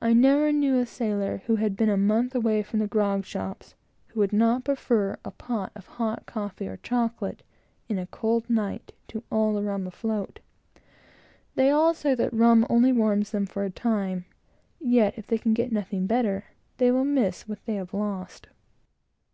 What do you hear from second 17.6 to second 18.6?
they have lost.